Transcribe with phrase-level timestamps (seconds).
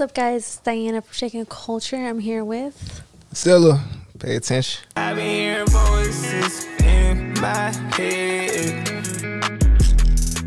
[0.00, 0.36] What's up, guys?
[0.36, 1.96] It's Diana from Shaking Culture.
[1.96, 3.02] I'm here with.
[3.34, 3.84] Zilla,
[4.18, 4.82] pay attention.
[4.96, 8.86] I've been hearing voices in my head.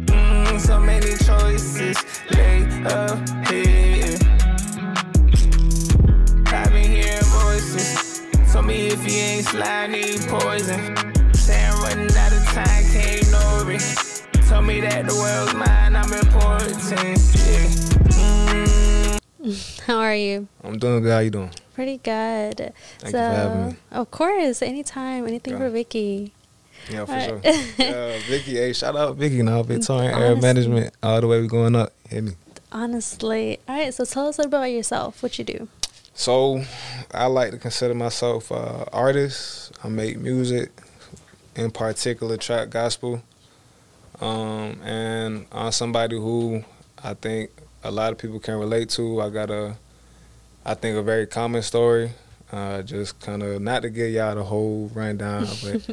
[0.08, 4.24] Mm, so many choices lay ahead.
[6.48, 8.24] I've been hearing voices.
[8.52, 11.32] Told me if you ain't slide, need poison.
[11.36, 14.50] Say I'm running out of time, can't ignore it.
[14.50, 16.82] Told me that the world's mine, I'm important.
[16.90, 17.68] Yeah.
[18.18, 18.83] Mm.
[19.88, 20.48] How are you?
[20.64, 21.12] I'm doing good.
[21.12, 21.52] How you doing?
[21.74, 22.74] Pretty good.
[23.00, 23.76] Thank so, you for having me.
[23.92, 25.60] Of course, anytime, anything Yeah.
[25.60, 26.34] for Vicky.
[26.90, 27.42] Yeah, for sure.
[27.78, 31.76] Yeah, Vicky, hey, shout out Vicky now, Victorian Air Management, all the way we going
[31.76, 31.94] up.
[32.10, 32.32] Hit me.
[32.72, 33.60] Honestly.
[33.68, 35.22] All right, so tell us a little bit about yourself.
[35.22, 35.68] What you do.
[36.14, 36.64] So,
[37.14, 39.72] I like to consider myself an artist.
[39.84, 40.72] I make music,
[41.56, 43.22] in particular trap gospel,
[44.22, 46.64] um, and I'm somebody who
[47.04, 47.52] I think
[47.84, 49.22] a lot of people can relate to.
[49.22, 49.76] I got a,
[50.66, 52.12] I think a very common story.
[52.52, 55.90] Uh, just kind of not to give y'all the whole rundown, but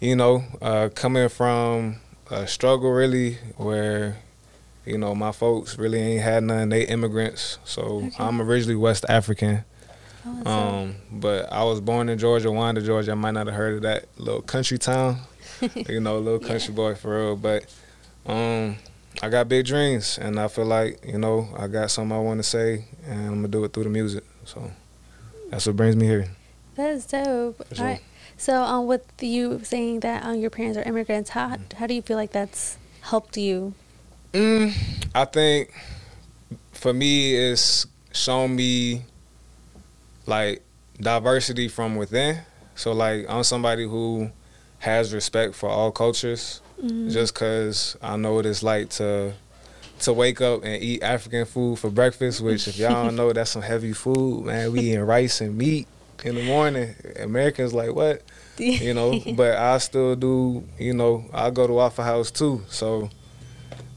[0.00, 1.96] you know, uh, coming from
[2.30, 4.16] a struggle really where,
[4.86, 6.70] you know, my folks really ain't had none.
[6.70, 8.16] They immigrants, so Okay.
[8.18, 9.64] I'm originally West African.
[10.46, 10.50] Oh.
[10.50, 13.12] Um, but I was born in Georgia, Wanda, Georgia.
[13.12, 15.18] I might not have heard of that little country town,
[15.74, 17.36] you know, little country boy for real.
[17.36, 17.66] But
[18.26, 18.76] um,
[19.22, 22.40] I got big dreams, and I feel like you know I got something I want
[22.40, 24.24] to say, and I'm gonna do it through the music.
[24.44, 24.70] So
[25.48, 26.26] that's what brings me here.
[26.74, 27.62] That's dope.
[27.72, 27.84] Sure.
[27.84, 28.02] All right.
[28.36, 31.76] So, um, with you saying that um, your parents are immigrants, how Mm-hmm.
[31.76, 33.74] how do you feel like that's helped you?
[34.32, 34.72] Mm,
[35.14, 35.72] I think
[36.72, 39.02] for me, it's shown me
[40.26, 40.62] like
[41.00, 42.38] diversity from within.
[42.74, 44.30] So like I'm somebody who
[44.80, 46.60] has respect for all cultures.
[46.82, 49.34] Mm, just cause I know what it's like to
[50.00, 53.50] to wake up and eat African food for breakfast, which if y'all don't know, that's
[53.50, 54.72] some heavy food, man.
[54.72, 55.86] We eating rice and meat
[56.24, 56.94] in the morning.
[57.20, 58.22] Americans like what?
[58.58, 62.62] You know, but I still do, you know, I go to Waffle House too.
[62.68, 63.10] So,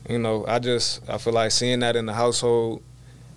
[0.08, 2.84] you know, I just I feel like seeing that in the household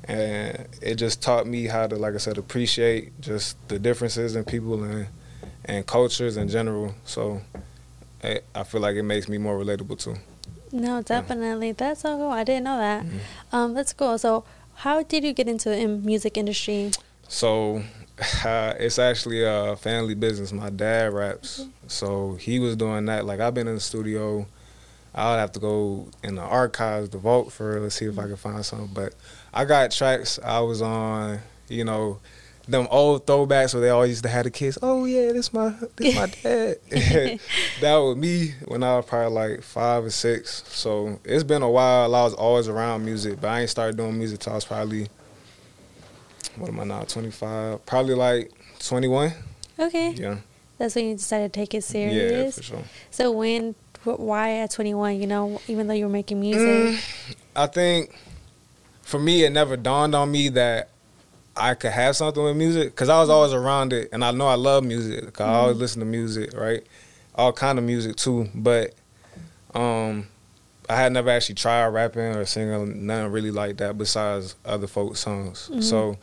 [0.04, 4.44] and it just taught me how to, like I said, appreciate just the differences in
[4.44, 5.06] people and
[5.64, 6.94] and cultures in general.
[7.04, 7.40] So
[8.22, 10.16] I I feel like it makes me more relatable too.
[10.72, 11.72] no, definitely.
[11.72, 12.30] That's so cool.
[12.30, 13.04] I didn't know that.
[13.04, 13.18] Mhm.
[13.52, 14.18] Um, that's cool.
[14.18, 14.44] So,
[14.76, 16.90] how did you get into the music industry?
[17.28, 17.82] So
[18.44, 20.52] it's actually a family business.
[20.52, 23.24] My dad raps, so he was doing that.
[23.24, 24.46] Like I've been in the studio.
[25.14, 28.24] I would have to go in the archives, the vault for let's see if I
[28.24, 28.90] can find something.
[28.92, 29.14] But
[29.52, 32.20] I got tracks I was on, you know,
[32.68, 34.78] them old throwbacks where they always used to have the kids.
[34.82, 36.76] Oh yeah, this my this my dad.
[37.80, 40.62] that was me when I was probably like five or six.
[40.68, 42.14] So it's been a while.
[42.14, 45.08] I was always around music, but I ain't started doing music till I was probably
[46.56, 47.02] what am I now?
[47.02, 47.84] Twenty five.
[47.86, 49.32] Probably like twenty one.
[49.78, 50.38] Okay, Yeah.
[50.76, 52.32] that's when you decided to take it serious.
[52.32, 52.84] Yeah, for sure.
[53.12, 55.20] So when, why at 21?
[55.20, 56.66] You know, even though you were making music.
[56.98, 58.12] Mm, I think
[59.02, 60.90] for me, it never dawned on me that
[61.58, 64.46] I could have something with music because I was always around it, and I know
[64.46, 65.32] I love music.
[65.32, 65.80] 'cause I always mm-hmm.
[65.80, 66.86] listen to music, right?
[67.34, 68.94] All kind of music too, but
[69.74, 70.26] um,
[70.88, 75.16] I had never actually tried rapping or singing nothing really like that besides other folk
[75.16, 75.68] songs.
[75.70, 75.82] Mm-hmm.
[75.82, 76.16] So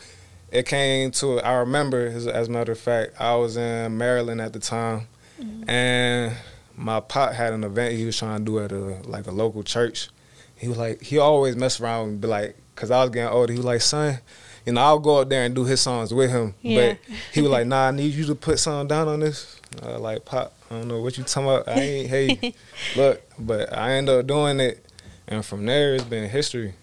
[0.52, 4.42] it came to I remember as, as a matter of fact, I was in Maryland
[4.42, 5.08] at the time,
[5.40, 5.70] mm-hmm.
[5.70, 6.36] and
[6.76, 9.64] my pop had an event he was trying to do at a like a local
[9.64, 10.10] church.
[10.56, 13.54] He was like he always mess around and be like, cause I was getting older.
[13.54, 14.20] He was like, son,
[14.66, 16.56] you know, I'll go up there and do his songs with him.
[16.62, 16.94] Yeah.
[16.94, 19.60] But he was like, nah, I need you to put something down on this.
[19.84, 21.68] I was like, pop, I don't know what you talking about.
[21.68, 22.54] I ain't hey,
[22.96, 24.86] look, but I end up doing it,
[25.28, 26.74] and from there it's been history.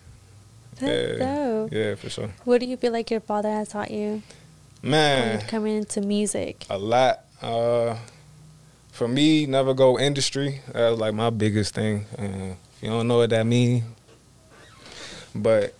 [0.79, 1.73] That's yeah, dope.
[1.73, 2.31] yeah, for sure.
[2.45, 4.23] What do you feel like your father has taught you
[4.83, 6.67] Man, coming, coming into music?
[6.71, 7.21] a lot.
[7.41, 7.97] Uh,
[8.91, 10.61] for me, never go industry.
[10.73, 12.05] That was like my biggest thing.
[12.19, 13.85] Uh, if you don't know what that mean,
[15.35, 15.75] but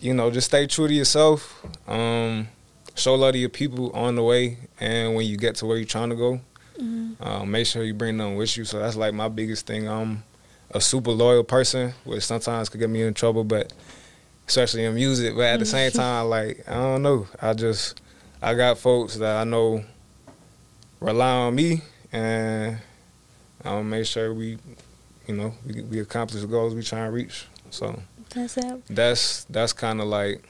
[0.00, 1.64] you know, just stay true to yourself.
[1.88, 2.48] Um,
[2.94, 5.86] show love to your people on the way, and when you get to where you're
[5.86, 6.40] trying to go,
[6.80, 7.16] Mhm.
[7.20, 8.64] um, make sure you bring them with you.
[8.64, 9.88] So that's like my biggest thing.
[9.88, 10.22] I'm
[10.72, 13.72] a super loyal person, which sometimes could get me in trouble, but
[14.46, 15.34] especially in music.
[15.34, 18.00] But at the same time, like I don't know, I just
[18.42, 19.84] I got folks that I know
[21.00, 21.82] rely on me,
[22.12, 22.78] and
[23.64, 24.58] I'll make sure we,
[25.26, 27.46] you know, we, we accomplish the goals we try and reach.
[27.70, 28.00] So
[28.34, 28.82] That's it.
[28.88, 30.42] that's that's kind of like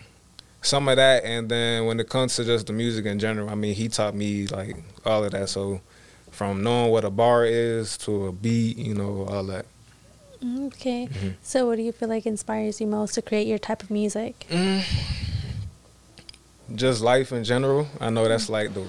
[0.62, 3.54] some of that, and then when it comes to just the music in general, I
[3.54, 4.76] mean, he taught me like
[5.06, 5.48] all of that.
[5.48, 5.80] So
[6.30, 9.66] from knowing what a bar is to a beat, you know, all that.
[10.66, 11.08] Okay.
[11.08, 11.34] Mhm.
[11.42, 14.46] So, what do you feel like inspires you most to create your type of music?
[14.50, 14.84] Mm,
[16.74, 17.88] just life in general.
[18.00, 18.84] I know that's like the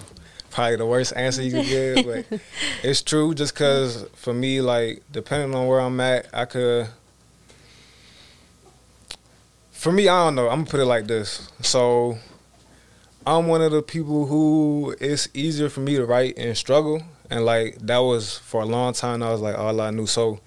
[0.52, 2.40] probably the worst answer you could give, but
[2.84, 3.34] it's true.
[3.34, 6.88] Just because for me, like depending on where I'm at, I could.
[9.80, 10.50] For me, I don't know.
[10.50, 11.50] I'm gonna put it like this.
[11.62, 12.18] So,
[13.26, 17.46] I'm one of the people who it's easier for me to write and struggle, and
[17.46, 19.24] like that was for a long time.
[19.24, 20.06] I was like all I knew.
[20.06, 20.42] So,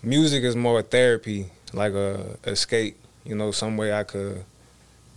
[0.00, 2.96] music is more therapy, like a escape.
[3.24, 4.44] You know, some way I could,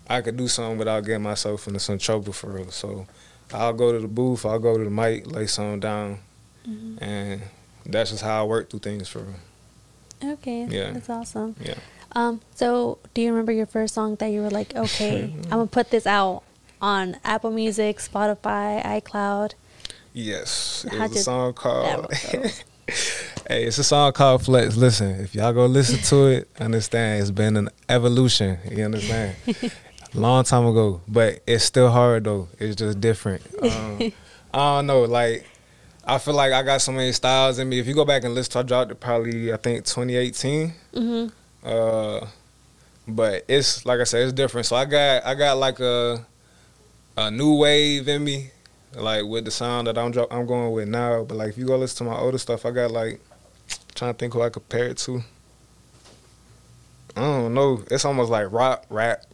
[0.09, 2.71] I could do something without getting myself into some trouble for real.
[2.71, 3.05] So,
[3.53, 6.19] I'll go to the booth, I'll go to the mic, lay something down,
[6.67, 7.03] Mm-hmm.
[7.03, 7.41] and
[7.87, 10.33] that's just how I work through things for real.
[10.33, 10.67] Okay.
[10.69, 10.91] Yeah.
[10.91, 11.55] That's awesome.
[11.59, 11.73] Yeah.
[12.13, 15.67] Um, so do you remember your first song that you were like, okay, I'm gonna
[15.67, 16.43] put this out
[16.81, 19.53] on Apple Music, Spotify, iCloud?
[20.13, 22.13] Yes, it was a song called.
[22.13, 24.75] hey, it's a song called Flex.
[24.75, 28.59] Listen, if y'all go listen to it, understand it's been an evolution.
[28.69, 29.35] You understand?
[30.13, 32.49] Long time ago, but it's still hard though.
[32.59, 33.41] It's just different.
[33.61, 34.11] Um,
[34.53, 35.47] I don't know, like.
[36.03, 37.77] I feel like I got so many styles in me.
[37.77, 40.73] If you go back and listen, to I dropped it probably I think 2018.
[40.93, 41.27] Mm-hmm.
[41.63, 42.27] Uh,
[43.07, 44.65] but it's like I said, it's different.
[44.67, 46.25] So I got I got like a
[47.17, 48.51] a new wave in me,
[48.95, 51.23] like with the sound that I'm I'm going with now.
[51.23, 53.21] But like if you go listen to my older stuff, I got like
[53.95, 55.23] trying to think who I compare it to.
[57.15, 57.83] I don't know.
[57.91, 59.25] It's almost like rock rap,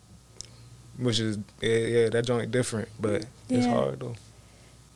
[0.97, 4.15] which is yeah, yeah that joint different, but it's hard though.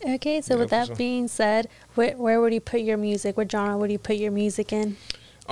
[0.04, 0.96] Okay, so Yeah, with that sure.
[0.96, 3.38] being said, where where would you put your music?
[3.38, 4.98] What genre would you put your music in?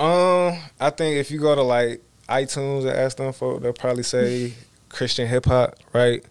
[0.00, 4.02] Um, I think if you go to like iTunes and ask them for, they'll probably
[4.02, 4.54] say
[4.88, 6.24] Christian hip hop, right?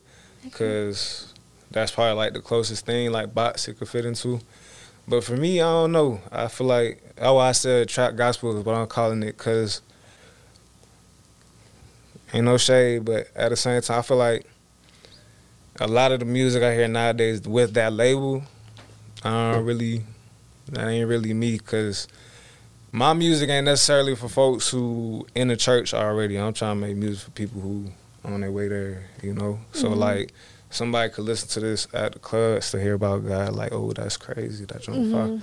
[0.43, 1.31] Because
[1.69, 4.39] that's probably like the closest thing like box it could fit into.
[5.07, 6.19] But for me, I don't know.
[6.31, 9.81] I feel like oh, I said trap gospel is what I'm calling it because
[12.33, 14.47] ain't no shade, but at the same time, I feel like
[15.79, 18.43] a lot of the music I hear nowadays with that label,
[19.23, 20.03] I don't really,
[20.71, 22.07] that ain't really me because
[22.91, 26.37] my music ain't necessarily for folks who in the church already.
[26.37, 27.91] I'm trying to make music for people who
[28.23, 29.59] on their way there, you know.
[29.73, 29.97] So Mhm.
[29.97, 30.33] like
[30.69, 34.17] somebody could listen to this at the clubs to hear about God, like, oh, that's
[34.17, 35.11] crazy, that's Mhm.
[35.11, 35.39] fire.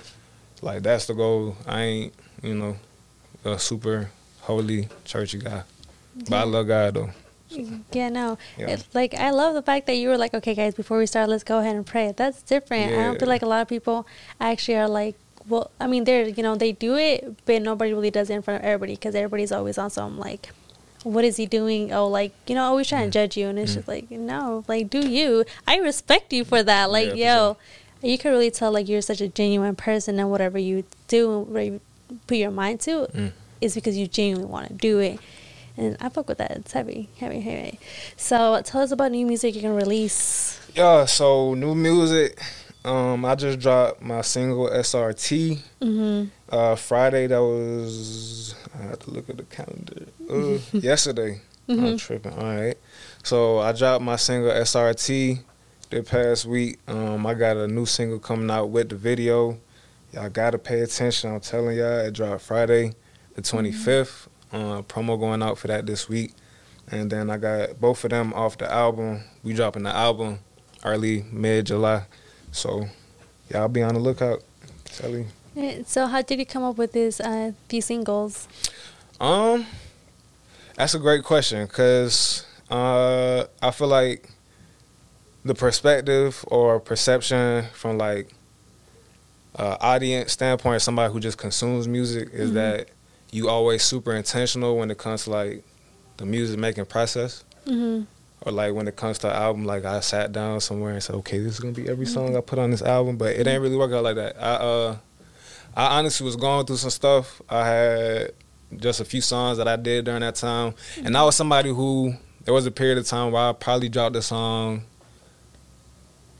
[0.61, 1.55] Like that's the goal.
[1.65, 2.77] I ain't, you know,
[3.45, 4.09] a super
[4.41, 5.63] holy churchy guy,
[6.29, 7.09] but I love God though.
[7.93, 8.37] Yeah, no.
[8.57, 8.71] Yeah.
[8.71, 11.29] It, like I love the fact that you were like, okay, guys, before we start,
[11.29, 12.13] let's go ahead and pray.
[12.15, 12.91] That's different.
[12.93, 14.05] I don't feel like a lot of people
[14.39, 15.15] actually are like,
[15.47, 18.41] well, I mean, they're you know they do it, but nobody really does it in
[18.41, 20.49] front of everybody because everybody's always on some like,
[21.03, 21.93] what is he doing?
[21.93, 22.89] Oh, like you know, always Mm.
[22.89, 25.45] trying to judge you, and it's just like, no, like do you?
[25.67, 26.91] I respect you for that.
[26.91, 27.57] Like, Yeah, for
[28.03, 31.39] yo, you can really tell like you're such a genuine person, and whatever you do,
[31.41, 31.81] where you
[32.27, 33.31] put your mind to, Mm.
[33.61, 35.19] is because you genuinely want to do it.
[35.79, 36.51] And I fuck with that.
[36.51, 37.79] It's heavy, heavy, heavy.
[38.17, 40.59] So tell us about new music you're gonna release.
[40.75, 42.39] Yeah, so new music.
[42.87, 45.59] Um, I just dropped my single SRT.
[45.81, 46.29] Mm-hmm.
[46.49, 50.05] Uh, Friday that was I had to look at the calendar.
[50.29, 51.41] Uh, yesterday.
[51.69, 51.99] I'm Mhm.
[51.99, 52.31] tripping.
[52.33, 52.77] All right.
[53.23, 55.39] So I dropped my single SRT
[55.89, 56.79] the past week.
[56.87, 59.57] Um, I got a new single coming out with the video.
[60.13, 61.33] Y'all gotta pay attention.
[61.33, 62.93] I'm telling y'all, it dropped Friday,
[63.35, 64.27] the 25th.
[64.53, 66.31] Uh, promo going out for that this week,
[66.89, 69.25] and then I got both of them off the album.
[69.43, 70.39] We dropping the album
[70.85, 72.05] early mid July,
[72.51, 72.87] so
[73.51, 74.43] y'all be on the lookout.
[74.85, 75.25] Tell.
[75.55, 78.47] Eh, So how did you come up with these uh, these singles?
[79.19, 79.65] Um,
[80.75, 84.29] that's a great question because uh, I feel like
[85.43, 88.29] the perspective or perception from like
[89.55, 92.53] uh, audience standpoint, somebody who just consumes music, is Mhm.
[92.55, 92.89] that
[93.31, 95.63] you always super intentional when it comes to like
[96.17, 97.43] the music making process.
[97.65, 98.03] Mm-hmm.
[98.41, 101.39] Or like when it comes to album, like I sat down somewhere and said, okay,
[101.39, 102.13] this is gonna be every mm-hmm.
[102.13, 104.35] song I put on this album, but it ain't really work out like that.
[104.37, 104.97] I uh,
[105.75, 107.41] I honestly was going through some stuff.
[107.49, 108.31] I had
[108.75, 111.25] just a few songs that I did during that time, and I mm-hmm.
[111.25, 112.15] was somebody who
[112.45, 114.83] there was a period of time where I probably dropped a song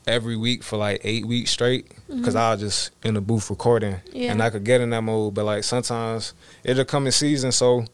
[0.08, 2.38] every week for like eight weeks straight because mm-hmm.
[2.38, 4.32] I was just in the booth recording, Yeah.
[4.32, 5.34] and I could get in that mode.
[5.34, 7.86] But like sometimes it'll come in season, so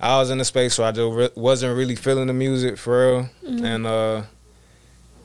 [0.00, 2.98] I was in a space where I just re- wasn't really feeling the music for
[3.16, 3.64] real, Mhm.
[3.64, 4.22] and uh,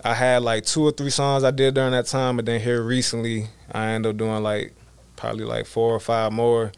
[0.04, 2.82] I had like two or three songs I did during that time, but then here
[2.82, 4.74] recently I ended up doing like
[5.16, 6.72] probably like four or five more.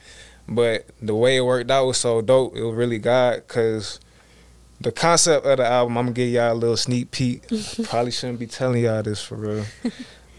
[0.47, 2.55] But the way it worked out was so dope.
[2.55, 3.99] It was really God because
[4.79, 7.43] the concept of the album, I'm gonna give y'all a little sneak peek.
[7.85, 9.65] probably shouldn't be telling y'all this for real.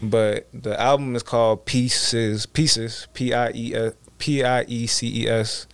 [0.01, 5.27] but the album is called Pieces, Pieces, P I E P I E C E
[5.27, 5.67] S.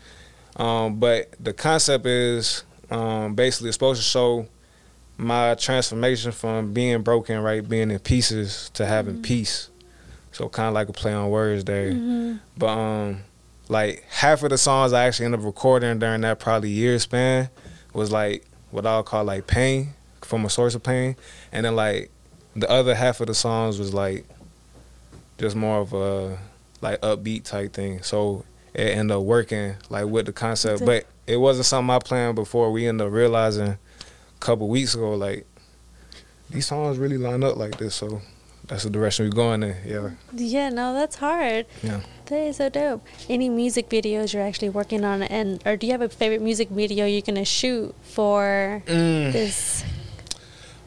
[0.55, 4.47] Um, but the concept is um, basically it's supposed to show
[5.17, 9.21] my transformation from being broken, right, being in pieces to having Mm-hmm.
[9.23, 9.69] peace.
[10.31, 11.91] So kind of like a play on words there.
[11.91, 12.39] Mhm.
[12.57, 13.19] But um,
[13.69, 17.49] like half of the songs I actually ended up recording during that probably year span
[17.93, 21.15] was like what I'll call like pain from a source of pain,
[21.51, 22.09] and then like
[22.55, 24.25] the other half of the songs was like
[25.37, 26.37] just more of a
[26.81, 28.01] like upbeat type thing.
[28.01, 28.43] So
[28.73, 32.71] it ended up working like with the concept, but it wasn't something I planned before.
[32.71, 33.77] We ended up realizing a
[34.39, 35.45] couple weeks ago like
[36.49, 38.21] these songs really line up like this, so
[38.67, 39.75] that's the direction we're going in.
[39.85, 41.65] Yeah, Yeah, no, that's hard.
[41.81, 42.01] yeah.
[42.27, 43.05] That is so dope.
[43.27, 46.69] Any music videos you're actually working on, and or do you have a favorite music
[46.69, 49.33] video you're gonna shoot for Mm.
[49.33, 49.83] this?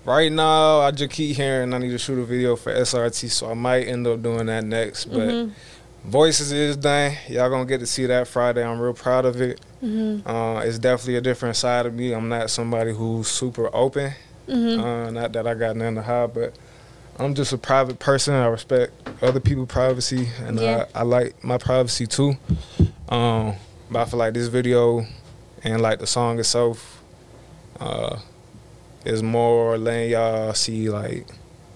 [0.04, 3.50] Right now, I just keep hearing I need to shoot a video for SRT, so
[3.50, 5.06] I might end up doing that next.
[5.06, 5.50] But Mhm.
[6.06, 7.12] Voices is done.
[7.28, 8.64] Y'all gonna get to see that Friday.
[8.64, 9.60] I'm real proud of it.
[9.82, 10.22] Mhm.
[10.24, 12.12] Uh, it's definitely a different side of me.
[12.12, 14.12] I'm not somebody who's super open.
[14.48, 14.78] Mhm.
[14.80, 16.52] Uh, not that I got nothing to hide, but
[17.18, 18.34] I'm just a private person.
[18.34, 20.84] I respect other people's privacy, and Yeah.
[20.94, 22.36] I, I like my privacy too.
[23.08, 23.54] Um,
[23.90, 25.06] but I feel like this video
[25.64, 27.02] and like the song itself
[27.80, 28.18] uh,
[29.04, 31.26] is more letting y'all see like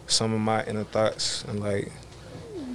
[0.06, 1.90] some of my inner thoughts and like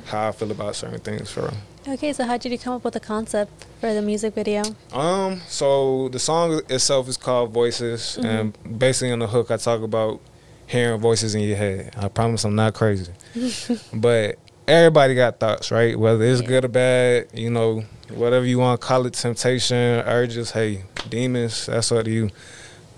[0.06, 1.94] how I feel about certain things for real.
[1.96, 4.64] Okay, so how did you come up with the concept for the music video?
[4.92, 9.82] Um, so the song itself is called Voices, and basically on the hook, I talk
[9.82, 10.20] about
[10.68, 11.94] hearing voices in your head.
[11.96, 13.12] I promise I'm not crazy,
[13.94, 15.98] but everybody got thoughts, right?
[15.98, 16.48] Whether it's Yeah.
[16.48, 21.68] good or bad, you know, whatever you want to call it, temptation, urges, hey, demons,
[21.68, 22.30] that's up to you.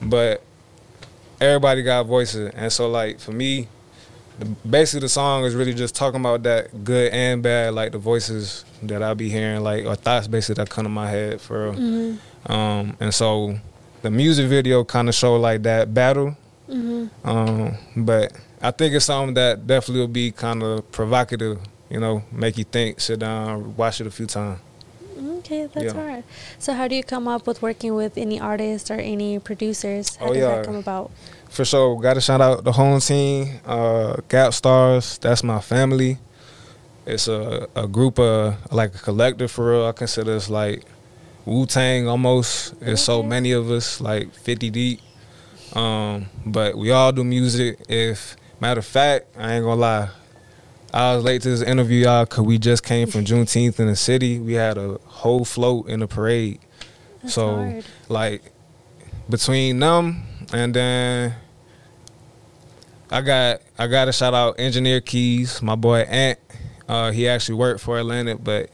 [0.02, 0.42] But
[1.42, 3.68] everybody got voices, and so like for me,
[4.40, 7.98] the, basically the song is really just talking about that good and bad, like the
[7.98, 11.72] voices that I be hearing, like or thoughts basically that come to my head for
[11.72, 11.74] real.
[11.80, 12.52] Mm-hmm.
[12.52, 13.58] Um, and so
[14.02, 16.36] the music video kind of show like that battle.
[16.70, 17.28] Mm-hmm.
[17.28, 22.24] Um, but I think it's something that definitely will be kind of provocative, you know,
[22.32, 24.60] make you think, sit down, watch it a few times.
[25.40, 25.94] Okay, that's Yeah.
[25.94, 26.24] hard.
[26.60, 30.18] So how do you come up with working with any artists or any producers?
[30.18, 30.56] How Oh, does yeah.
[30.58, 31.10] that come about?
[31.58, 35.18] For sure, got to shout out the home team, uh, Gap Stars.
[35.18, 36.20] That's my family.
[37.04, 39.88] It's a, a group of like a collective for real.
[39.88, 40.84] I consider it's like
[41.46, 42.76] Wu Tang almost.
[42.80, 45.00] It's so many of us, like fifty deep.
[45.74, 47.80] Um, but we all do music.
[47.90, 50.10] If matter of fact, I ain't gonna lie.
[50.94, 53.96] I was late to this interview, y'all, cause we just came from Juneteenth in the
[53.96, 54.38] city.
[54.38, 56.60] We had a whole float in the parade.
[57.24, 57.86] That's so hard.
[58.10, 58.52] like
[59.28, 60.22] between them
[60.54, 61.36] and then
[63.10, 66.40] I got I got to shout out Engineer Keys, my boy Ant.
[66.88, 68.70] Uh, he actually worked for Atlantic, but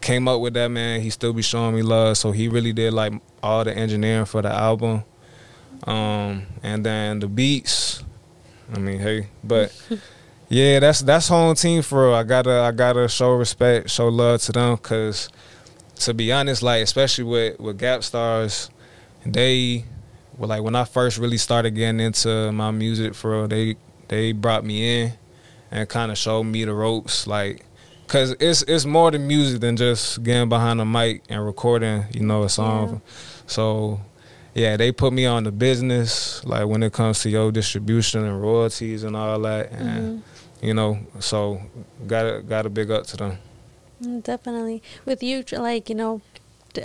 [0.00, 1.00] came up with that man.
[1.00, 3.12] He still be showing me love, so he really did like
[3.42, 5.04] all the engineering for the album.
[5.84, 8.04] Um, and then the beats.
[8.72, 9.76] I mean, hey, but
[10.48, 12.14] yeah, that's that's home team for real.
[12.14, 15.28] I gotta I gotta show respect, show love to them, cause
[15.96, 18.70] to be honest, like especially with with Gap Stars,
[19.26, 19.84] they
[20.38, 23.76] well like when I first really started getting into my music for real, they
[24.08, 25.12] they brought me in
[25.70, 27.64] and kind of showed me the ropes, like.
[28.06, 32.20] Cause it's it's more than music than just getting behind a mic and recording, you
[32.20, 33.00] know, a song.
[33.46, 33.98] So,
[34.54, 38.40] yeah, they put me on the business, like when it comes to your distribution and
[38.42, 40.22] royalties and all that, and
[40.60, 41.62] you know, so
[42.06, 43.38] gotta gotta big up to them.
[44.02, 44.82] Mm, Definitely.
[45.06, 46.20] With you, like you know,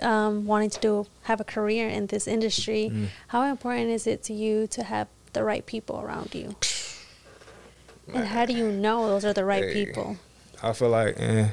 [0.01, 3.08] um, wanting to do have a career in this industry, Mm.
[3.29, 6.55] how important is it to you to have the right people around you?
[8.13, 9.74] And how do you know those are the right Hey.
[9.86, 10.17] people?
[10.63, 11.50] I feel like, eh,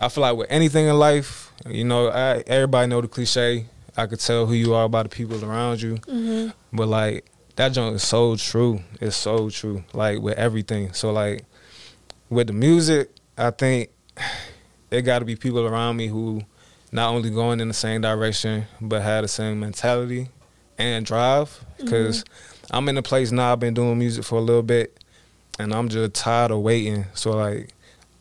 [0.00, 3.66] I feel like with anything in life, you know, I, everybody know the cliche.
[3.96, 7.24] I could tell who you are by the people around you, hmm but like
[7.56, 8.80] that joint is so true.
[9.00, 9.82] It's so true.
[9.92, 10.92] Like with everything.
[10.92, 11.44] So like
[12.30, 13.90] with the music, I think
[14.92, 16.42] it got to be people around me who
[16.92, 20.28] not only going in the same direction but have the same mentality
[20.78, 21.48] and drive.
[21.48, 21.84] Mm-hmm.
[21.84, 22.24] Because
[22.70, 23.52] I'm in a place now.
[23.52, 25.02] I've been doing music for a little bit,
[25.58, 27.06] and I'm just tired of waiting.
[27.14, 27.70] So like.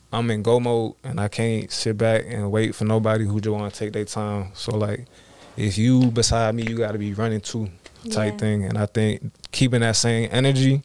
[0.09, 3.53] I'm in go mode and I can't sit back and wait for nobody who just
[3.53, 4.51] want to take their time.
[4.53, 5.05] So like,
[5.57, 7.69] if you beside me, you got to be running too,
[8.09, 8.37] type Yeah.
[8.37, 8.63] thing.
[8.63, 10.81] And I think keeping that same energy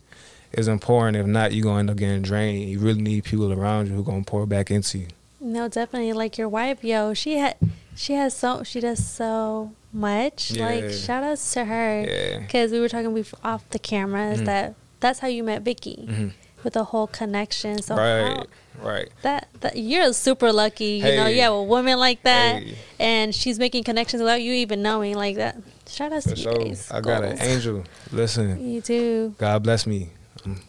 [0.51, 1.17] is important.
[1.17, 2.69] If not, you gonna end up getting drained.
[2.69, 5.07] You really need people around you who gonna pour back into you.
[5.43, 6.13] No, definitely.
[6.13, 7.57] Like your wife, yo, she had,
[7.97, 10.57] she has so, she does so much.
[10.57, 12.05] Like shout outs to her.
[12.09, 12.39] Yeah.
[12.39, 14.47] Because we were talking before, off the cameras Mhm.
[14.47, 16.29] that that's how you met Vicky hmm
[16.65, 17.83] with the whole connection.
[17.83, 18.47] So right,
[18.81, 19.09] how, right.
[19.23, 20.99] that that you're super lucky.
[20.99, 21.35] You know, Hey.
[21.37, 22.79] you have a woman like that, Hey.
[23.01, 25.17] and she's making connections without you even knowing.
[25.17, 25.57] Like that.
[25.89, 26.55] Shout out For to you sure.
[26.65, 26.89] guys.
[26.91, 27.83] I got an angel.
[28.13, 29.35] Listen, You do.
[29.39, 30.11] God bless me.
[30.47, 30.63] I'm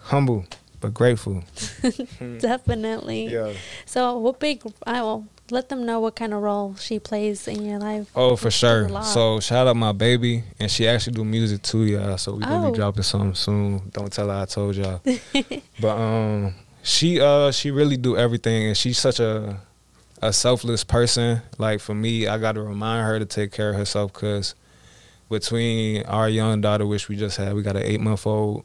[0.00, 0.44] humble
[0.86, 1.42] but grateful.
[2.38, 3.26] Definitely.
[3.28, 3.52] Yeah.
[3.84, 4.62] So, what big?
[4.86, 8.10] I will let them know what kind of role she plays in your life.
[8.14, 8.88] Oh, for sure.
[9.02, 12.18] So shout out my baby, and she actually do music too, y'all.
[12.18, 12.70] So we gonna Oh.
[12.72, 13.90] be dropping something soon.
[13.92, 15.00] Don't tell her I told y'all.
[15.80, 19.60] but um, she uh she really do everything, and she's such a
[20.22, 21.42] a selfless person.
[21.58, 24.54] Like for me, I got to remind her to take care of herself because
[25.28, 28.64] between our young daughter, which we just had, we got an eight month old,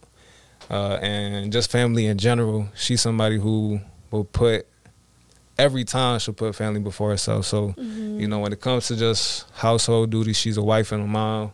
[0.71, 2.69] uh, and just family in general.
[2.75, 4.65] She's somebody who will put
[5.59, 7.45] every time she'll put family before herself.
[7.45, 11.07] So you know, when it comes to just household duties, she's a wife and a
[11.07, 11.51] mom.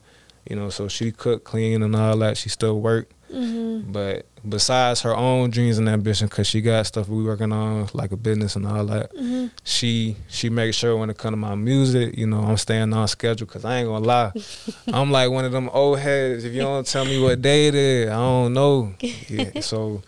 [0.49, 2.37] You know, so she cook, clean, and all that.
[2.37, 3.09] She still work.
[3.31, 3.91] Mm-hmm.
[3.91, 8.11] But besides her own dreams and ambition, cause she got stuff we working on, like
[8.11, 9.13] a business and all that.
[9.13, 9.47] Mm-hmm.
[9.63, 13.07] She she makes sure when it come to my music, you know, I'm staying on
[13.07, 13.47] schedule.
[13.47, 14.31] Cause I ain't gonna lie,
[14.87, 16.43] I'm like one of them old heads.
[16.43, 18.93] If you don't tell me what day it is, I don't know.
[18.99, 20.01] Yeah, so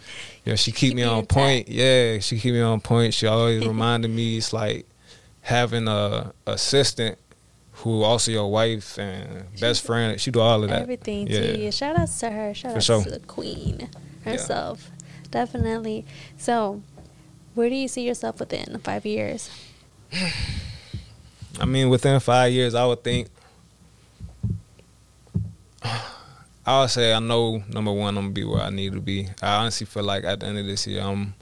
[0.46, 1.68] yeah, she keep me on point.
[1.70, 3.14] Yeah, she keep me on point.
[3.14, 4.88] She always reminded me it's like
[5.42, 7.18] having a assistant
[7.84, 10.20] who also your wife and best friend.
[10.20, 10.82] She do all of that.
[10.82, 11.40] Everything Yeah.
[11.42, 11.72] to you.
[11.72, 12.54] Shout outs to her.
[12.54, 13.04] Shout For outs sure.
[13.04, 13.90] to the queen
[14.26, 14.32] Yeah.
[14.32, 14.90] herself.
[15.32, 16.06] Definitely.
[16.38, 16.82] So,
[17.56, 19.50] where do you see yourself within five years?
[21.60, 23.28] I mean, within five years, I would think.
[26.66, 29.28] I would say I know number one, I'm gonna be where I need to be.
[29.42, 31.34] I honestly feel like at the end of this year, I'm,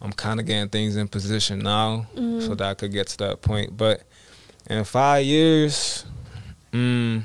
[0.00, 2.42] I'm kind of getting things in position now, Mhm.
[2.46, 3.76] so that I could get to that point.
[3.76, 4.02] But
[4.68, 6.04] in five years,
[6.72, 7.22] mm,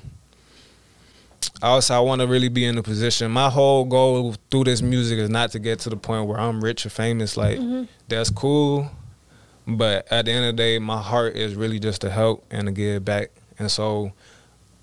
[1.61, 3.31] I I want to really be in a position.
[3.31, 6.63] My whole goal through this music is not to get to the point where I'm
[6.63, 7.37] rich or famous.
[7.37, 7.87] Like Mhm.
[8.07, 8.89] that's cool,
[9.67, 12.67] but at the end of the day, my heart is really just to help and
[12.67, 13.31] to give back.
[13.59, 14.11] And so,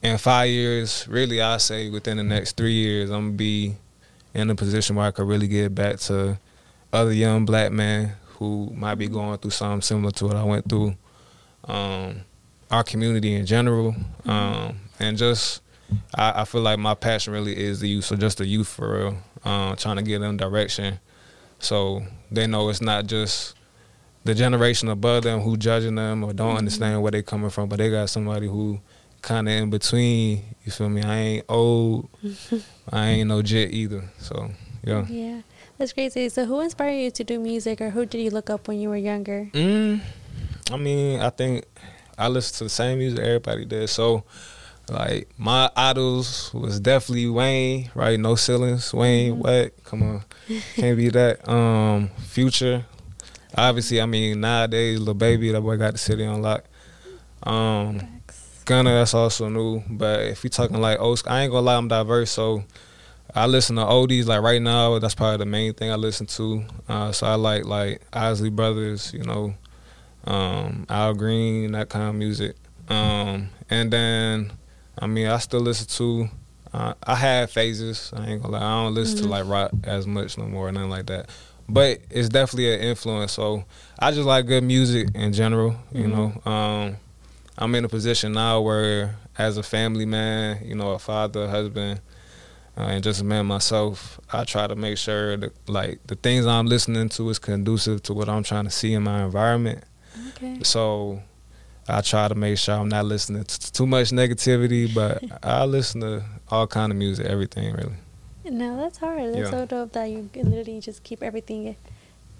[0.02, 3.76] in five years, really, I say within the next three years, I'm gonna be
[4.32, 6.38] in a position where I could really give back to
[6.92, 10.68] other young black men who might be going through something similar to what I went
[10.68, 10.94] through.
[11.64, 12.22] Um,
[12.70, 13.94] our community in general,
[14.26, 15.62] um, and just
[16.14, 18.04] I, I feel like my passion really is the youth.
[18.04, 21.00] So just the youth for real, um, trying to give them direction,
[21.58, 23.54] so they know it's not just
[24.24, 27.78] the generation above them who judging them or don't understand where they coming from, but
[27.78, 28.80] they got somebody who
[29.22, 30.44] kind of in between.
[30.64, 31.02] You feel me?
[31.02, 32.08] I ain't old,
[32.92, 34.04] I ain't no jet either.
[34.18, 34.50] So
[34.84, 35.06] yeah.
[35.08, 35.42] Yeah,
[35.78, 36.28] that's crazy.
[36.28, 38.88] So, who inspired you to do music, or who did you look up when you
[38.88, 39.50] were younger?
[39.52, 40.00] Mm,
[40.70, 41.64] I mean, I think
[42.20, 43.90] I listen to the same music everybody does.
[43.90, 44.24] So,
[44.88, 48.18] like, my idols was definitely Wayne, right?
[48.18, 48.92] No ceilings.
[48.92, 49.72] Wayne, what?
[49.84, 50.24] Come on,
[50.76, 51.48] can't be that.
[51.48, 52.84] Um, Future.
[53.56, 56.64] Obviously, I mean, nowadays, Lil Baby, that boy got the city on lock.
[57.42, 58.20] Um.
[58.70, 59.82] Gunna, that's also new.
[59.88, 62.30] But if you talking like old, I ain't gonna lie, I'm diverse.
[62.30, 62.62] So
[63.34, 64.26] I listen to oldies.
[64.26, 66.64] Like right now, that's probably the main thing I listen to.
[66.88, 69.54] Uh, so I like like Isley Brothers, you know,
[70.24, 72.56] um, Al Green, that kind of music.
[72.88, 74.52] Um, and then,
[74.98, 76.28] I mean, I still listen to.
[76.72, 78.12] Uh, I had phases.
[78.14, 78.60] I ain't gonna lie.
[78.60, 81.28] I don't listen to like rock as much no more, nothing like that.
[81.68, 83.32] But it's definitely an influence.
[83.32, 83.64] So
[83.98, 85.76] I just like good music in general.
[85.92, 86.96] You know, um,
[87.58, 92.00] I'm in a position now where, as a family man, you know, a father, husband,
[92.76, 96.46] uh, and just a man myself, I try to make sure that like the things
[96.46, 99.84] I'm listening to is conducive to what I'm trying to see in my environment.
[100.28, 100.58] Okay.
[100.62, 101.22] So
[101.88, 106.00] I try to make sure I'm not listening to too much negativity, but I listen
[106.02, 107.94] to all kind of music, everything really.
[108.44, 109.34] No, that's hard.
[109.34, 109.50] That's Yeah.
[109.50, 111.76] so dope that you can literally just keep everything.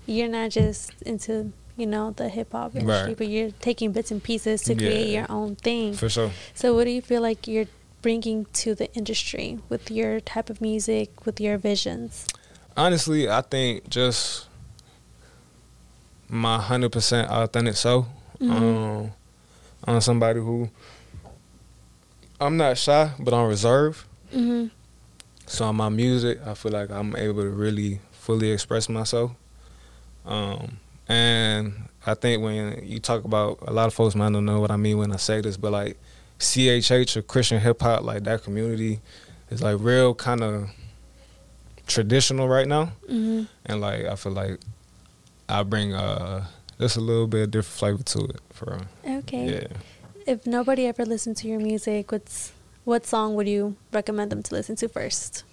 [0.07, 3.17] You're not just into you know the hip hop industry, Right.
[3.17, 5.21] but you're taking bits and pieces to create Yeah.
[5.21, 5.95] your own thing.
[5.95, 6.31] For sure.
[6.55, 7.67] So, what do you feel like you're
[8.03, 12.27] bringing to the industry with your type of music, with your visions?
[12.77, 14.47] Honestly, I think just
[16.31, 18.07] my hundred percent authentic self.
[18.41, 18.51] Mhm.
[18.51, 19.13] Um,
[19.85, 20.71] I'm somebody who
[22.41, 24.05] I'm not shy, but I'm reserved.
[24.35, 24.69] Mm-hmm.
[25.47, 29.33] So on my music, I feel like I'm able to really fully express myself.
[30.25, 34.61] Um, and I think when you talk about a lot of folks might not know
[34.61, 35.99] what I mean when I say this, but like
[36.39, 39.01] CHH or Christian hip hop, like that community
[39.51, 40.71] is like real kind of
[41.87, 42.93] traditional right now.
[43.09, 43.45] Mm-hmm.
[43.67, 44.61] And like I feel like
[45.51, 46.47] I bring uh
[46.79, 48.81] just a little bit of different flavor to it for.
[49.07, 49.53] Okay.
[49.53, 49.67] Yeah.
[50.27, 52.53] If nobody ever listened to your music, what's
[52.85, 55.45] what song would you recommend them to listen to first?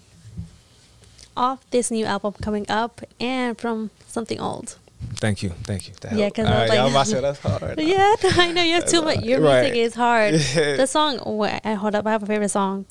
[1.35, 4.77] Off this new album coming up and from something old.
[5.17, 5.93] Thank you, thank you.
[6.01, 7.79] That Yeah, because right, like- y'all about to that's hard.
[7.79, 9.19] Yeah, I know you have too much.
[9.23, 9.61] Your Right.
[9.71, 10.33] music is hard.
[10.79, 11.19] The song.
[11.37, 12.07] Wait, I- hold up.
[12.07, 12.85] I have a favorite song.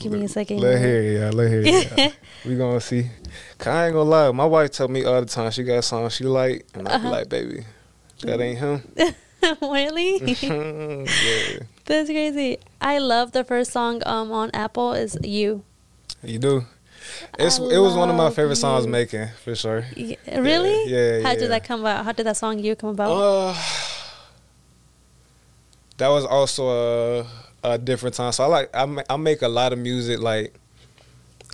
[0.00, 0.60] Give me a second.
[0.60, 1.30] Let hear it, yeah.
[1.30, 1.92] Let hear it.
[1.98, 2.10] Yeah.
[2.46, 3.10] we gonna see.
[3.58, 4.30] 'Cause I ain't gonna lie.
[4.32, 7.04] My wife tell me all the time she got songs she like, and I be
[7.04, 7.10] Uh-huh.
[7.10, 7.64] like, baby,
[8.22, 8.82] that ain't him.
[9.62, 10.18] really?
[10.42, 12.58] yeah, That's crazy.
[12.80, 15.62] I love the first song um on Apple is you.
[16.22, 16.64] you do.
[17.38, 18.90] It's I it was one of my favorite songs you.
[18.90, 19.84] making for sure.
[19.96, 20.90] Y- Really?
[20.90, 21.38] yeah, How yeah.
[21.40, 22.04] did that come about?
[22.04, 23.10] How did that song you come about?
[23.12, 23.54] Uh,
[25.98, 27.26] that was also a
[27.62, 28.32] a different time.
[28.32, 30.54] So I like I ma- I make a lot of music like.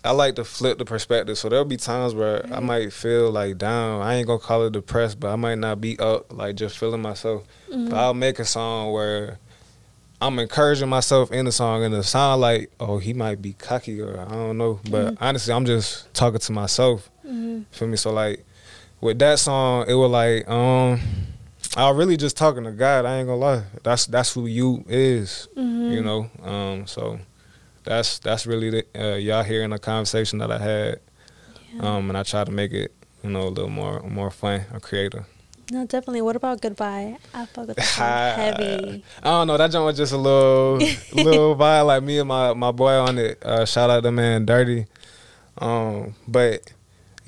[0.04, 1.36] I like to flip the perspective.
[1.36, 4.02] So there'll be times where I might feel like down.
[4.02, 7.02] I ain't gonna call it depressed, but I might not be up, like just feeling
[7.02, 7.42] myself.
[7.72, 7.90] Mhm.
[7.90, 9.38] But I'll make a song where
[10.20, 14.00] I'm encouraging myself in the song and it sound like, oh, he might be cocky
[14.00, 14.78] or I don't know.
[14.88, 17.10] But honestly, I'm just talking to myself.
[17.26, 17.64] Mhm.
[17.72, 17.96] Feel me?
[17.96, 18.44] So like
[19.00, 21.00] with that song, it was like, um,
[21.76, 23.04] I was really just talking to God.
[23.04, 23.62] I ain't gonna lie.
[23.82, 25.46] That's that's who you is.
[25.56, 25.92] Mhm.
[25.92, 26.30] You know.
[26.42, 27.18] Um, so
[27.84, 31.00] that's that's really the, uh, y'all hearing a conversation that I had.
[31.74, 31.96] Yeah.
[31.96, 34.80] Um, and I try to make it, you know, a little more more fun or
[34.80, 35.26] creative.
[35.70, 36.22] No, definitely.
[36.22, 37.18] What about goodbye?
[37.34, 39.04] I fuck with that heavy.
[39.22, 39.56] I don't know.
[39.56, 40.76] That joint was just a little
[41.12, 41.86] little vibe.
[41.86, 43.44] Like me and my my boy on it.
[43.44, 44.86] Uh, shout out to man Dirty.
[45.58, 46.72] Um, but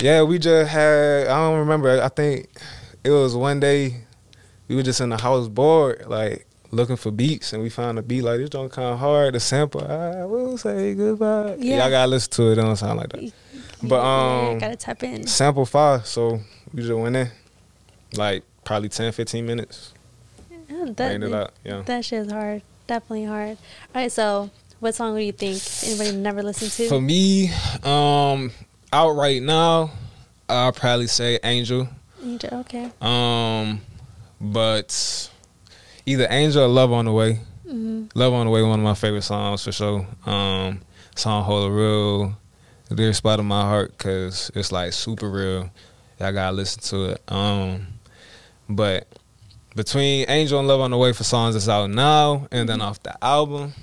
[0.01, 1.27] yeah, we just had.
[1.27, 2.01] I don't remember.
[2.01, 2.49] I think
[3.05, 4.05] it was one day
[4.69, 8.03] we were just in the house bored, like looking for beats, and we found a
[8.03, 9.81] beat like this joint kind of hard to sample.
[9.87, 11.57] I will say goodbye.
[11.59, 11.79] Yeah.
[11.79, 12.53] Y'all gotta listen to it.
[12.53, 13.33] It don't sound like that.
[13.83, 15.27] But Yeah, um, gotta tap in.
[15.27, 16.07] sample five.
[16.07, 16.41] So
[16.73, 17.29] we just went in,
[18.17, 19.95] like probably 10, 15 minutes.
[20.69, 21.53] Yeah, that, it out.
[21.65, 21.83] Yeah.
[21.87, 22.61] that shit's hard.
[22.87, 23.57] Definitely hard.
[23.95, 24.51] All right, so
[24.81, 26.89] what song do you think anybody never listened to?
[26.89, 27.51] For me,
[27.83, 28.51] um,
[28.93, 29.93] out right now,
[30.49, 31.89] I'll probably say Angel.
[32.23, 32.91] Angel, Okay.
[33.01, 33.81] Um,
[34.41, 35.31] but
[36.07, 37.41] either Angel or Love on the Way.
[37.67, 40.07] hmm Love on the Way, one of my favorite songs for sure.
[40.27, 40.81] Um,
[41.15, 42.37] song hold a real
[42.95, 45.71] dear spot in my heart because it's like super real.
[46.19, 47.23] Y'all gotta listen to it.
[47.33, 47.87] Um,
[48.69, 49.07] but
[49.77, 53.03] between Angel and Love on the Way for songs that's out now, and then off
[53.03, 53.75] the album.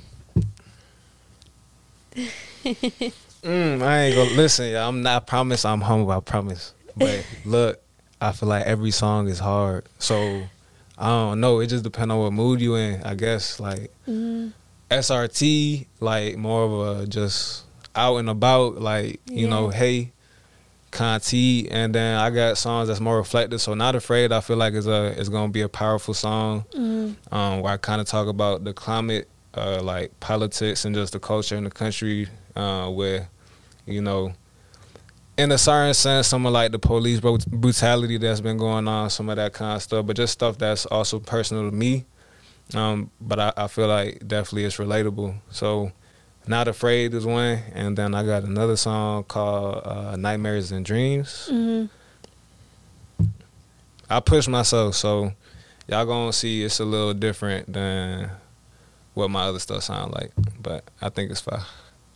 [3.46, 4.72] Mm, I ain't gonna listen.
[4.72, 5.22] Yeah, I'm not.
[5.22, 5.66] I promise.
[5.66, 6.10] I'm humble.
[6.10, 6.74] I promise.
[6.98, 7.80] But look,
[8.28, 9.86] I feel like every song is hard.
[10.00, 10.50] So
[10.98, 11.60] I don't know.
[11.60, 13.04] It just depends on what mood you in.
[13.04, 14.50] I guess like hmm
[14.92, 17.64] SRT, like more of a just
[17.96, 20.12] out and about, like you know, hey,
[20.92, 23.62] Conti, and then I got songs that's more reflective.
[23.62, 24.32] So not afraid.
[24.32, 27.78] I feel like it's a it's gonna be a powerful song hmm um, where I
[27.78, 31.72] kind of talk about the climate, uh, like politics and just the culture in the
[31.72, 33.28] country, uh, where,
[33.86, 34.34] you know,
[35.38, 39.30] in a certain sense, some of like the police brutality that's been going on, some
[39.30, 42.06] of that kind of stuff, but just stuff that's also personal to me.
[42.74, 45.36] Um, but I, I feel like definitely it's relatable.
[45.52, 45.92] So,
[46.48, 51.48] not afraid is one, and then I got another song called uh, "Nightmares and Dreams."
[51.50, 51.86] hmm
[54.08, 55.34] I push myself, so
[55.88, 58.30] y'all gonna see it's a little different than
[59.16, 60.32] what my other stuff sound like.
[60.62, 61.62] But I think it's fine.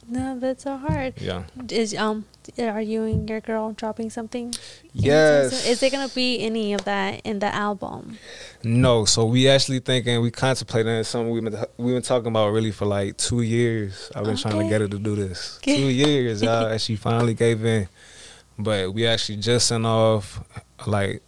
[0.09, 1.21] No, that's so hard.
[1.21, 1.43] Yeah.
[1.69, 2.25] Is um,
[2.57, 4.53] are you and your girl dropping something?
[4.91, 5.67] Yes.
[5.67, 8.17] Is there gonna be any of that in the album?
[8.63, 12.71] No, so we actually thinking we contemplating something we've been we been talking about really
[12.71, 14.11] for like two years.
[14.15, 15.59] I've been trying to get her to do this.
[15.63, 17.87] two years, y'all, and she finally gave in.
[18.57, 20.43] But we actually just sent off
[20.87, 21.21] like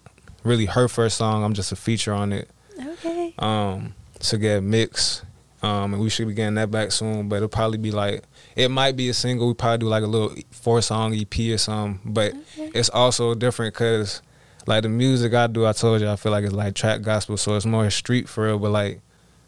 [0.44, 1.44] really her first song.
[1.44, 2.50] I'm just a feature on it.
[2.80, 3.34] Okay.
[3.38, 5.24] um, to get mixed.
[5.63, 7.30] Um, and we should be getting that back soon.
[7.30, 8.24] But it'll probably be like
[8.56, 9.47] it might be a single.
[9.47, 12.00] We probably do like a little four song EP or something.
[12.13, 12.71] But Okay.
[12.74, 14.21] it's also different because
[14.67, 17.38] like the music I do, I told you I feel like it's like trap gospel,
[17.38, 18.60] so it's more street for real.
[18.60, 19.02] But like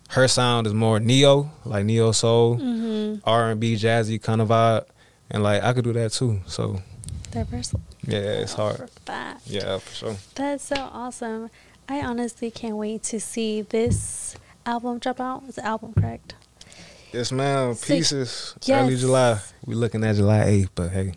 [0.09, 3.19] her sound is more neo, like neo soul, Mm-hmm.
[3.27, 4.85] R and B, jazzy kind of vibe,
[5.31, 6.41] and like I could do that too.
[6.45, 6.81] So
[7.31, 7.73] Diverse.
[8.05, 8.89] yeah, it's hard.
[9.05, 9.35] For.
[9.47, 10.15] Yeah, for sure.
[10.35, 11.49] That's so awesome.
[11.89, 15.43] I honestly can't wait to see this album drop out.
[15.47, 16.35] It's an album, correct?
[17.11, 17.75] Yes, man.
[17.75, 18.55] So- Pieces.
[18.69, 19.39] Early July.
[19.65, 21.13] We're looking at July eighth, but hey,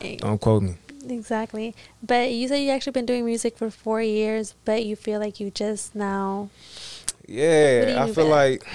[0.00, 0.74] Eh, don't quote me.
[1.08, 1.74] Exactly.
[2.02, 5.40] But you said you actually been doing music for four years, but you feel like
[5.40, 6.50] you just now.
[6.50, 8.66] What do you Yeah, I feel like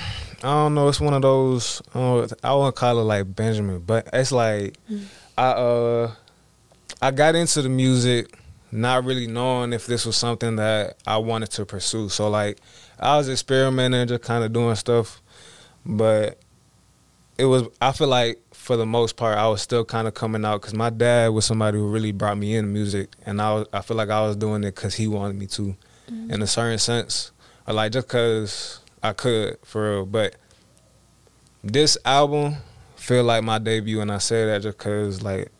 [0.44, 0.88] I don't know.
[0.90, 1.82] It's one of those.
[1.94, 5.06] Uh, I wouldn't call it like Benjamin, but it's like Mm.
[5.38, 6.12] I uh
[7.02, 8.34] I got into the music
[8.74, 12.10] not really knowing if this was something that I wanted to pursue.
[12.10, 12.60] So like
[13.00, 15.22] I was experimenting, just kind of doing stuff,
[15.86, 16.40] but
[17.38, 17.64] it was.
[17.82, 20.74] I feel like for the most part, I was still kind of coming out because
[20.74, 23.98] my dad was somebody who really brought me in music, and I was, I feel
[23.98, 26.32] like I was doing it because he wanted me to, mm-hmm.
[26.32, 27.32] in a certain sense,
[27.68, 30.06] or like just because I could for real.
[30.06, 30.36] But
[31.64, 32.56] this album
[32.96, 35.52] feel like my debut, and I say that just because like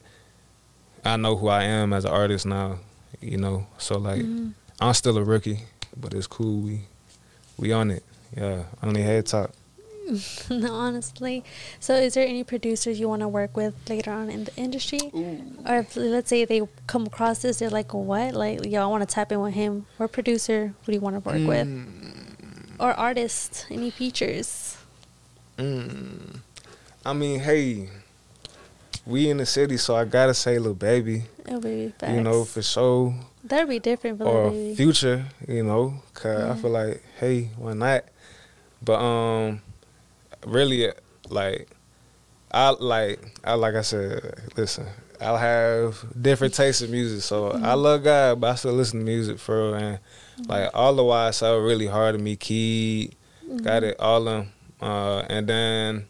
[1.06, 2.80] I know who I am as an artist now,
[3.24, 3.68] you know.
[3.78, 4.50] So like Mm-hmm.
[4.82, 5.60] I'm still a rookie,
[5.96, 6.60] but it's cool.
[6.62, 6.82] We
[7.58, 8.04] we on it.
[8.36, 9.52] Yeah, only head top.
[10.50, 11.44] no, honestly.
[11.80, 15.00] So, is there any producers you want to work with later on in the industry?
[15.66, 18.34] Or if, let's say they come across this, they're like, what?
[18.34, 19.86] Like, yo, I want to tap in with him.
[20.00, 22.76] Or producer, who do you want to work with?
[22.80, 24.78] Or artist, any features?
[25.58, 26.40] Mm.
[27.06, 27.90] I mean, hey,
[29.06, 32.14] we in the city, so I gotta say, Lil Baby, baby, facts.
[32.14, 33.14] you know, for sure.
[33.44, 34.76] That'd be different for or baby.
[34.76, 38.06] future, you know, cause I feel like, hey, why not?
[38.82, 39.62] But um,
[40.46, 40.90] really,
[41.30, 41.68] like,
[42.52, 44.86] I like, I like I said, listen,
[45.20, 47.66] I have different tastes of music, so Mm-hmm.
[47.66, 50.00] I love God, but I still listen to music for real, and
[50.48, 53.12] like all the while, so really hard to me, key,
[53.46, 53.58] Mm-hmm.
[53.58, 56.06] got it, all of them, uh, and then,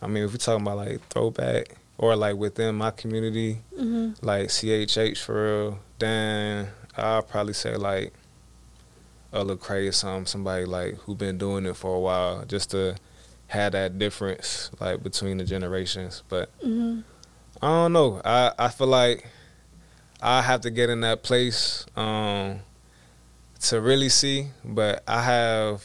[0.00, 4.48] I mean, if we talking about like throwback or like within my community, hmm like
[4.48, 8.12] CHH for real, then I'll probably say like
[9.32, 12.96] a Lecrae or something, somebody like who been doing it for a while, just to
[13.48, 16.22] have that difference like between the generations.
[16.28, 17.00] But hmm
[17.60, 18.20] I don't know.
[18.24, 19.26] I I feel like
[20.20, 22.60] I have to get in that place um,
[23.62, 24.48] to really see.
[24.64, 25.84] But I have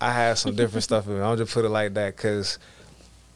[0.00, 1.06] I have some different stuff.
[1.06, 1.20] In me.
[1.20, 2.58] I'll just put it like that because.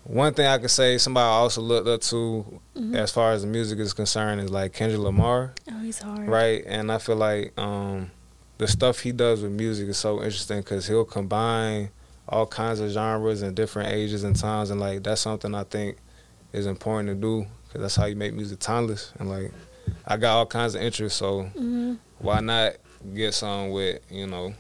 [0.04, 2.96] One thing I could say, somebody I also looked up to Mhm.
[2.96, 6.28] as far as the music is concerned is like Kendrick Lamar, Oh, he's hard.
[6.28, 6.64] right?
[6.66, 8.10] And I feel like um,
[8.58, 11.90] the stuff he does with music is so interesting because he'll combine
[12.28, 15.98] all kinds of genres and different ages and times, and like that's something I think
[16.52, 19.12] is important to do because that's how you make music timeless.
[19.18, 19.52] And like
[20.06, 22.74] I got all kinds of interests, so hmm why not
[23.14, 24.54] get some with you know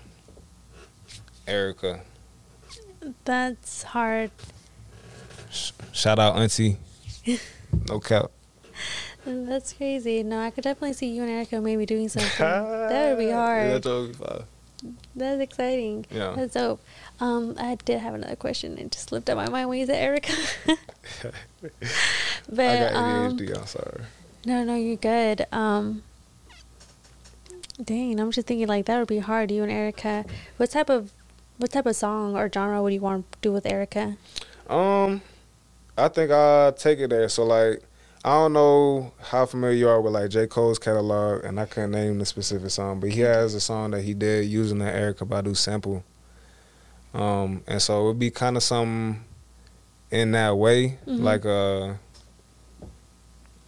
[1.46, 2.00] Erykah?
[3.24, 4.30] That's hard.
[5.52, 6.78] Sh- shout out Auntie,
[7.88, 8.30] no cap.
[9.24, 10.22] That's crazy.
[10.24, 12.30] No, I could definitely see you and Erykah maybe doing something.
[12.38, 13.68] that would be hard.
[13.70, 14.44] Yeah, that would be.
[15.14, 16.06] That's exciting.
[16.10, 16.34] Yeah.
[16.36, 16.80] That's dope.
[17.20, 18.76] Um, I did have another question.
[18.78, 20.76] It just slipped out my mind when you said Erykah.
[22.48, 23.56] but I got um, ADHD.
[23.58, 24.00] I'm sorry.
[24.44, 25.46] no, no, you're good.
[25.52, 26.02] Um,
[27.82, 29.52] dang, I'm just thinking like that would be hard.
[29.52, 30.26] You and Erykah.
[30.56, 31.12] What type of
[31.58, 34.16] what type of song or genre would you want to do with Erykah?
[34.68, 35.22] Um,
[35.96, 37.28] I think I'll take it there.
[37.28, 37.82] So like,
[38.24, 40.46] I don't know how familiar you are with like J.
[40.46, 44.02] Cole's catalog, and I couldn't name the specific song, but he has a song that
[44.02, 46.04] he did using the Erykah Badu sample.
[47.14, 49.22] Um, and so it would be kind of something
[50.10, 51.20] in that way, Mhm.
[51.22, 51.98] like a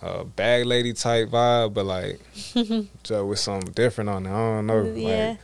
[0.03, 2.21] a bag lady type vibe, but like
[3.03, 4.31] just with something different on it.
[4.31, 4.85] I don't know.
[4.95, 5.37] yeah.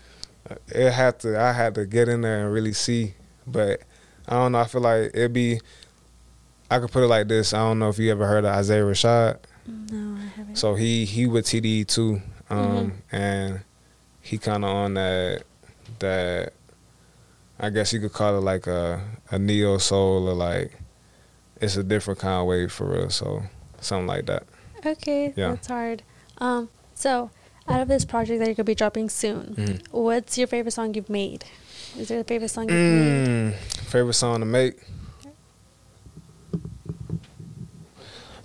[0.48, 1.38] Like, it had to.
[1.40, 3.14] I had to get in there and really see,
[3.46, 3.80] but
[4.28, 4.60] I don't know.
[4.60, 5.60] I feel like it'd be.
[6.70, 7.52] I could put it like this.
[7.52, 9.38] I don't know if you ever heard of Isaiah Rashad.
[9.66, 10.56] No, I haven't.
[10.56, 12.92] So he he with TDE too, um, Mhm.
[13.12, 13.61] and
[14.20, 15.42] he kind of on that
[15.98, 16.52] that.
[17.62, 20.78] I guess you could call it like a a neo soul or like
[21.61, 23.11] it's a different kind of wave for real.
[23.11, 23.42] So
[23.80, 24.44] something like that.
[24.87, 25.50] Okay, Yeah.
[25.50, 26.02] that's hard.
[26.38, 27.30] Um, so
[27.68, 29.83] out of this project that you're gonna be dropping soon, Mhm.
[29.90, 31.44] what's your favorite song you've made?
[31.98, 33.52] Is there a favorite song you've made?
[33.52, 33.54] Mm,
[33.90, 34.76] favorite song to make?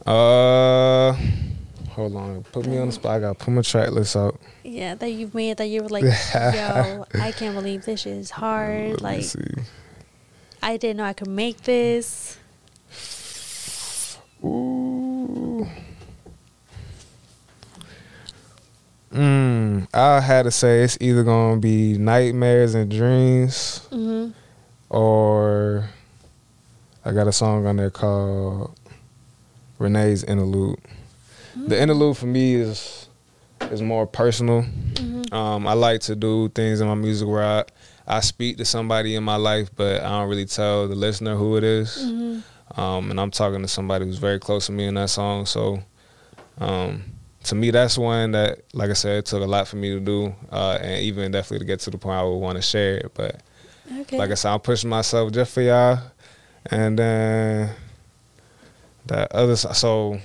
[0.06, 1.14] Uh,
[1.90, 2.44] hold on.
[2.52, 3.14] Put me on the spot.
[3.18, 4.40] I gotta put my track list out.
[4.64, 8.92] Yeah, that you've made that you were like, yo, I can't believe this is hard.
[8.92, 9.40] Let Like, see.
[10.62, 12.38] I didn't know I could make this.
[14.44, 15.68] Ooh.
[19.12, 24.30] Mm, I had to say it's either gonna be nightmares and dreams, hmm
[24.90, 25.90] or
[27.04, 28.78] I got a song on there called
[29.80, 30.80] Renee's Interlude.
[31.68, 33.10] The interlude for me is
[33.72, 34.62] is more personal.
[34.62, 37.64] hmm Um, I like to do things in my music where I,
[38.08, 41.58] I speak to somebody in my life, but I don't really tell the listener who
[41.58, 41.96] it is.
[41.96, 42.40] hmm
[42.78, 45.46] Um, and I'm talking to somebody who's very close to me in that song.
[45.46, 45.80] So,
[46.60, 47.04] um,
[47.44, 50.00] to me, that's one that, like I said, it took a lot for me to
[50.00, 52.98] do, uh, and even definitely to get to the point I would want to share
[52.98, 53.12] it.
[53.14, 53.42] But
[54.02, 54.18] Okay.
[54.18, 56.00] like I said, I'm pushing myself just for y'all,
[56.72, 57.70] and then
[59.08, 60.20] that other so.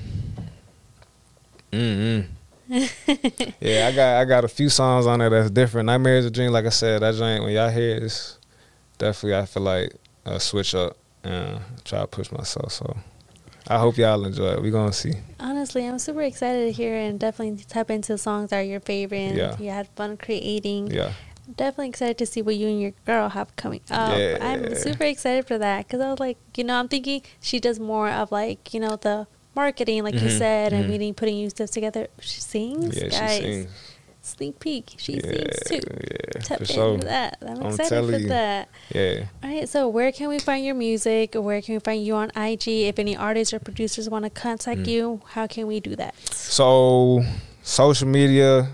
[1.73, 2.27] Mm-mm.
[2.69, 5.87] yeah, I got I got a few songs on there that's different.
[5.87, 8.39] Nightmares a Dream, like I said, that joint when y'all hear it, it's
[8.99, 9.93] definitely I feel like
[10.25, 10.97] a switch up.
[11.25, 12.73] and try to push myself.
[12.73, 12.97] So
[13.69, 14.63] I hope y'all enjoy it.
[14.63, 15.15] We're gonna see.
[15.39, 19.19] Honestly, I'm super excited to hear and definitely tap into songs that are your favorite.
[19.19, 19.57] And Yeah.
[19.59, 20.89] You had fun creating.
[20.93, 21.13] Yeah.
[21.57, 24.19] Definitely excited to see what you and your girl have coming up.
[24.19, 24.39] Yeah.
[24.41, 27.79] I'm super excited for that because I was like, you know, I'm thinking she does
[27.81, 30.91] more of like, you know, the marketing, like you Mhm, said, and mhm.
[30.91, 32.07] meeting, putting you stuff together.
[32.21, 33.37] She sings, Yeah, guys.
[33.37, 33.71] she sings.
[34.23, 35.81] Sneak peek, she yeah, sings too.
[35.83, 36.99] yeah, Tap for sure.
[36.99, 37.39] that.
[37.41, 38.29] I'm, I'm excited for you.
[38.29, 38.69] that.
[38.95, 39.25] Yeah.
[39.43, 41.35] All right, so where can we find your music?
[41.35, 42.69] Where can we find you on IG?
[42.69, 44.87] If any artists or producers want to contact Mm.
[44.89, 46.15] you, how can we do that?
[46.27, 47.25] So
[47.63, 48.69] social media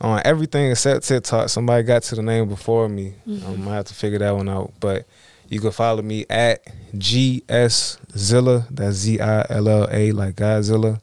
[0.00, 1.48] on everything except TikTok.
[1.48, 3.14] Somebody got to the name before me.
[3.26, 3.46] Mm-hmm.
[3.46, 4.72] I'm gonna have to figure that one out.
[4.80, 5.06] But
[5.48, 6.64] you can follow me at
[6.96, 8.66] GS Zilla.
[8.70, 11.00] That's Z I L L A like Godzilla.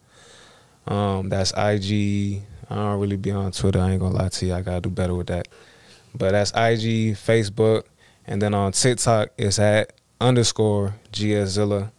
[0.87, 2.43] Um, that's IG.
[2.69, 3.79] I don't really be on Twitter.
[3.79, 4.53] I ain't gonna lie to you.
[4.53, 5.47] I gotta do better with that.
[6.13, 7.83] But that's IG, Facebook,
[8.25, 11.91] and then on TikTok it's at underscore GSZilla.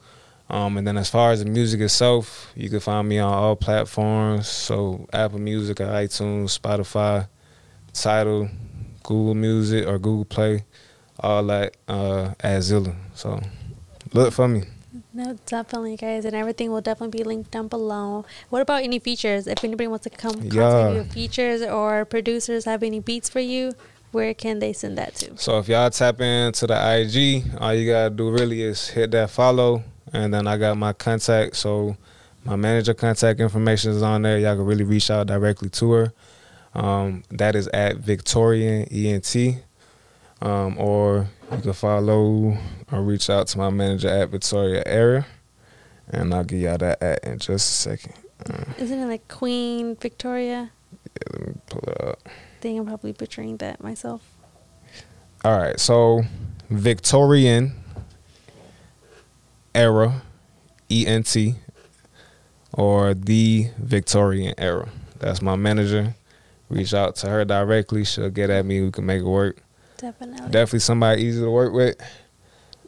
[0.52, 3.56] Um, and then as far as the music itself, you can find me on all
[3.56, 4.46] platforms.
[4.48, 7.26] So Apple Music, or iTunes, Spotify,
[7.94, 8.50] Tidal,
[9.02, 10.64] Google Music or Google Play,
[11.18, 12.94] all that uh, at Zilla.
[13.14, 13.40] So
[14.12, 14.64] look for me.
[15.14, 18.24] No, definitely, guys, and everything will definitely be linked down below.
[18.50, 19.46] What about any features?
[19.46, 20.92] If anybody wants to come contact Yeah.
[20.92, 23.72] you features or producers have any beats for you,
[24.10, 25.36] where can they send that to?
[25.38, 29.30] So if y'all tap into the IG, all you gotta do really is hit that
[29.30, 29.82] follow,
[30.12, 31.56] and then I got my contact.
[31.56, 31.96] So
[32.44, 34.38] my manager contact information is on there.
[34.38, 36.12] Y'all can really reach out directly to her.
[36.74, 39.62] Um, that is at Victorian ENT,
[40.40, 42.56] um, or you can follow
[42.90, 45.26] or reach out to my manager at Victoria Area,
[46.08, 48.14] and I'll give y'all that at in just a second.
[48.48, 50.70] Uh, Isn't it like Queen Victoria?
[51.04, 52.18] yeah, let me pull it up.
[52.26, 52.30] I
[52.62, 54.22] think I'm probably butchering that myself.
[55.44, 56.22] All right, so
[56.70, 57.72] Victorian
[59.74, 60.22] era,
[60.90, 61.54] E N T,
[62.72, 64.88] or the Victorian era.
[65.18, 66.14] That's my manager.
[66.68, 68.04] Reach out to her directly.
[68.04, 68.80] She'll get at me.
[68.80, 69.62] We can make it work.
[69.98, 70.50] Definitely.
[70.50, 71.96] Definitely somebody easy to work with.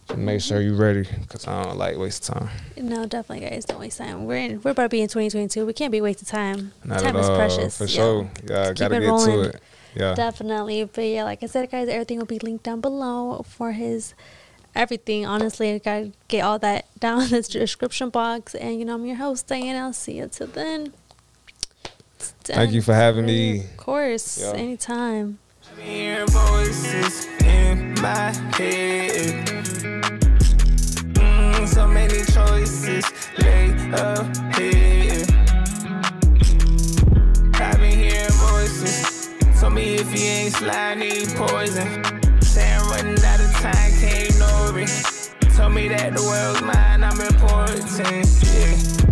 [0.08, 2.50] Just make sure you're ready, cause I don't like waste time.
[2.76, 3.64] No, definitely, guys.
[3.64, 4.26] Don't waste time.
[4.26, 4.60] We're in.
[4.62, 5.64] We're about to be in 2022.
[5.64, 6.72] We can't be wasting time.
[6.84, 7.78] Not time is precious.
[7.78, 7.96] for yeah.
[7.96, 8.30] sure.
[8.46, 9.26] Yeah, Keep gotta get rolling.
[9.44, 9.62] to it.
[9.94, 10.84] Yeah, Definitely.
[10.84, 14.14] But yeah, like I said, guys, everything will be linked down below for his
[14.74, 15.26] everything.
[15.26, 18.54] Honestly, I gotta get all that down in the description box.
[18.54, 19.76] And you know, I'm your host, Diane.
[19.76, 20.92] I'll see you till then.
[22.18, 23.60] Thank you for having me.
[23.60, 24.52] Of course, Yeah.
[24.52, 25.38] anytime.
[26.28, 29.46] Voices in my head.
[31.14, 33.04] Mm, so many choices
[33.38, 35.30] lay ahead.
[37.60, 39.30] I've been hearing voices.
[39.60, 42.23] Told me if you ain't slide, need poison.
[43.04, 45.30] Running out of time, can't ignore it.
[45.54, 47.84] Told me that the world's mine, I'm important.
[48.42, 49.03] Yeah.